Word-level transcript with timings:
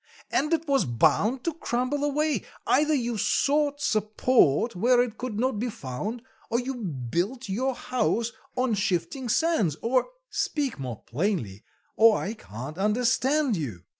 "And 0.31 0.51
it 0.51 0.67
was 0.67 0.83
bound 0.85 1.43
to 1.43 1.53
crumble 1.53 2.03
away. 2.03 2.41
Either 2.65 2.95
you 2.95 3.19
sought 3.19 3.79
support 3.81 4.75
where 4.75 4.99
it 4.99 5.19
could 5.19 5.37
not 5.39 5.59
be 5.59 5.69
found, 5.69 6.23
or 6.49 6.59
you 6.59 6.73
built 6.73 7.47
your 7.47 7.75
house 7.75 8.31
on 8.55 8.73
shifting 8.73 9.29
sands, 9.29 9.77
or" 9.83 10.07
"Speak 10.47 10.79
more 10.79 11.03
plainly, 11.03 11.63
or 11.95 12.17
I 12.17 12.33
can't 12.33 12.79
understand 12.79 13.55
you." 13.55 13.83